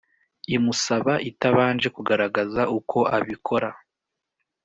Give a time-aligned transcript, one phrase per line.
[0.55, 3.69] imusaba itabanje kugaragaza uko abikora